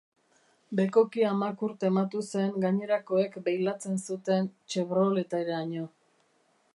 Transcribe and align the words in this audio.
Bekokia 0.77 1.33
makur 1.41 1.75
tematu 1.83 2.21
zen 2.31 2.57
gainerakoek 2.63 3.37
beilatzen 3.49 4.01
zuten 4.07 4.49
chevroleteraino. 4.75 5.89